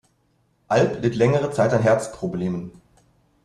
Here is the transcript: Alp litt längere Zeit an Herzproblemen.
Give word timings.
Alp 0.67 1.03
litt 1.03 1.13
längere 1.13 1.51
Zeit 1.51 1.71
an 1.73 1.83
Herzproblemen. 1.83 2.71